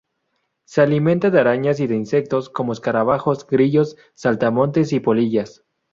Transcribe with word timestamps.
Se 0.65 0.81
alimenta 0.81 1.29
de 1.29 1.39
arañas 1.39 1.79
y 1.79 1.85
de 1.85 1.95
insectos 1.95 2.49
como 2.49 2.73
escarabajos, 2.73 3.45
grillos, 3.45 3.97
saltamontes 4.15 4.93
y 4.93 4.99
polillas. 4.99 5.63